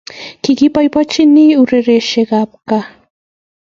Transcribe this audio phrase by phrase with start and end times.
[0.43, 2.87] Kibaibaitynchini urerioshek ab kaa